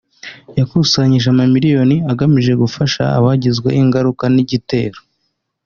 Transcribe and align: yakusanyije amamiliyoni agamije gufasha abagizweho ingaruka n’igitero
yakusanyije 0.57 1.27
amamiliyoni 1.33 1.95
agamije 2.11 2.51
gufasha 2.61 3.03
abagizweho 3.17 3.77
ingaruka 3.83 4.23
n’igitero 4.33 4.99